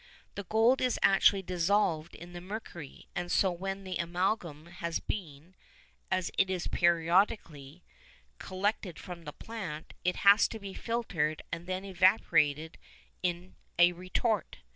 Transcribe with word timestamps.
The 0.33 0.45
gold 0.45 0.81
is 0.81 0.97
actually 1.03 1.43
dissolved 1.43 2.15
in 2.15 2.33
the 2.33 2.41
mercury, 2.41 3.07
and 3.15 3.31
so 3.31 3.51
when 3.51 3.83
the 3.83 3.97
amalgam 3.99 4.65
has 4.65 4.99
been 4.99 5.53
(as 6.09 6.31
it 6.39 6.49
is 6.49 6.65
periodically) 6.67 7.83
collected 8.39 8.97
from 8.97 9.25
the 9.25 9.31
plant, 9.31 9.93
it 10.03 10.15
has 10.25 10.47
to 10.47 10.57
be 10.59 10.73
filtered 10.73 11.43
and 11.51 11.67
then 11.67 11.85
evaporated 11.85 12.79
in 13.21 13.53
a 13.77 13.91
retort. 13.91 14.57